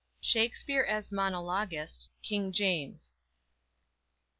SHAKSPERE 0.23 0.83
AS 0.83 1.11
MONOLOGIST. 1.11 2.09
KING 2.23 2.51
JAMES. 2.51 3.13